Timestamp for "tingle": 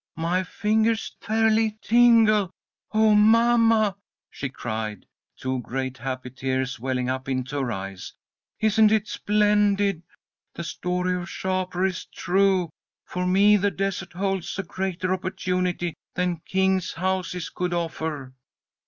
1.79-2.49